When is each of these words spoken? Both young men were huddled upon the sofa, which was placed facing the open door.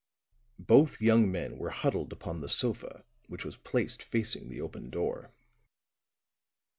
Both 0.57 0.99
young 0.99 1.31
men 1.31 1.59
were 1.59 1.69
huddled 1.69 2.11
upon 2.11 2.41
the 2.41 2.49
sofa, 2.49 3.05
which 3.27 3.45
was 3.45 3.55
placed 3.57 4.01
facing 4.01 4.49
the 4.49 4.59
open 4.59 4.89
door. 4.89 5.31